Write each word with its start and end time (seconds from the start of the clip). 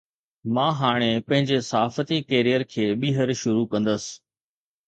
مان 0.53 0.71
هاڻي 0.79 1.09
پنهنجي 1.27 1.59
صحافتي 1.67 2.19
ڪيريئر 2.33 2.65
کي 2.73 2.89
ٻيهر 3.05 3.37
شروع 3.45 3.71
ڪندس 3.75 4.09